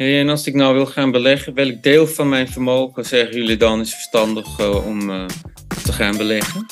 [0.00, 3.56] Ja, en als ik nou wil gaan beleggen, welk deel van mijn vermogen zeggen jullie
[3.56, 5.26] dan is verstandig uh, om uh,
[5.84, 6.66] te gaan beleggen?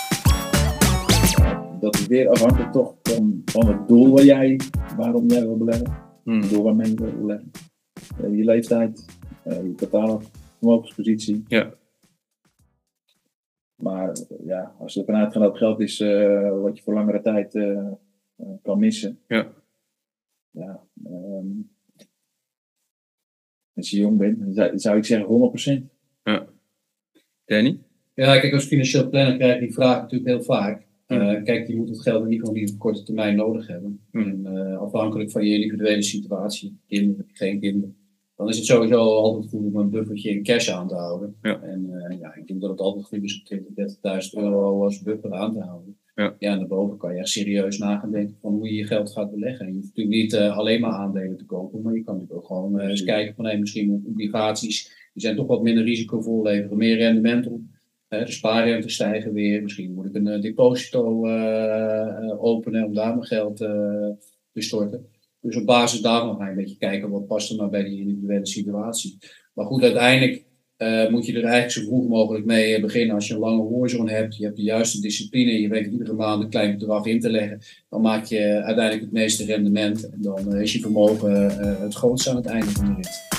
[1.81, 4.61] Dat is weer afhankelijk toch van, van het doel waar jij,
[4.97, 5.97] waarom jij wil beleggen.
[6.23, 6.41] Hmm.
[6.41, 7.51] Het doel waarmee je wil beleggen.
[8.21, 9.05] Uh, je leeftijd,
[9.45, 10.21] je totale
[10.59, 11.45] vermogenspositie.
[11.47, 11.75] Ja.
[13.75, 15.99] Maar ja, als je ervan uitgaat dat het geld is
[16.63, 17.53] wat je voor langere tijd
[18.63, 19.19] kan missen.
[19.29, 19.53] Ja.
[20.51, 21.75] Ja, um,
[23.77, 25.95] als je jong bent, zou, zou ik zeggen 100%.
[26.25, 26.47] Ja.
[27.45, 27.79] Danny?
[28.15, 30.87] Ja, kijk, als financieel planner krijg je die vraag natuurlijk heel vaak.
[31.09, 34.01] Uh, kijk, je moet het geld in ieder geval niet op korte termijn nodig hebben.
[34.13, 37.97] En, uh, afhankelijk van je individuele situatie, kinderen, geen kinderen,
[38.37, 41.37] dan is het sowieso altijd goed om een buffertje in cash aan te houden.
[41.43, 41.61] Ja.
[41.63, 45.03] En uh, ja, ik denk dat het altijd goed is om 20, 30.000 euro als
[45.03, 45.99] buffer aan te houden.
[46.17, 46.37] Ja.
[46.39, 49.13] ja, en daarboven kan je echt serieus na gaan denken van hoe je je geld
[49.13, 49.67] gaat beleggen.
[49.67, 52.41] En je hoeft natuurlijk niet uh, alleen maar aandelen te kopen, maar je kan natuurlijk
[52.41, 56.43] ook gewoon uh, eens kijken van hey, misschien obligaties, die zijn toch wat minder risicovol,
[56.43, 57.61] leveren meer rendement op.
[58.09, 61.27] Uh, de spaarrente stijgen weer, misschien moet ik een deposito
[62.39, 64.17] openen om daar mijn geld te
[64.55, 65.07] storten.
[65.41, 68.01] Dus op basis daarvan ga je een beetje kijken wat past er nou bij die
[68.01, 69.19] individuele situatie.
[69.55, 70.45] Maar goed, uiteindelijk
[70.79, 73.15] uh, moet je er eigenlijk zo vroeg mogelijk mee beginnen.
[73.15, 76.43] Als je een lange horizon hebt, je hebt de juiste discipline, je weet iedere maand
[76.43, 80.57] een klein bedrag in te leggen, dan maak je uiteindelijk het meeste rendement en dan
[80.57, 83.36] is je vermogen het grootste aan het einde van de rit.